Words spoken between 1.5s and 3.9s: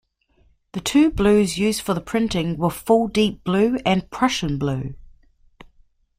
used for the printing were full deep blue